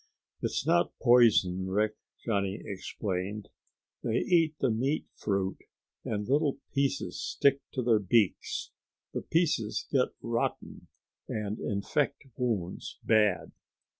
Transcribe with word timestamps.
"It's 0.41 0.65
not 0.65 0.97
poison, 0.99 1.67
Rick," 1.67 1.95
Johnny 2.25 2.59
explained. 2.65 3.49
"They 4.01 4.15
eat 4.17 4.55
the 4.57 4.71
meat 4.71 5.05
fruit 5.15 5.59
and 6.03 6.27
little 6.27 6.57
pieces 6.73 7.21
stick 7.21 7.61
to 7.73 7.83
their 7.83 7.99
beaks. 7.99 8.71
The 9.13 9.21
pieces 9.21 9.85
get 9.91 10.07
rotten 10.19 10.87
and 11.27 11.59
infect 11.59 12.23
wounds 12.35 12.97
bad." 13.03 13.51